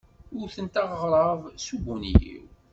[0.41, 2.43] Wtent aɣrab s ubunyiw.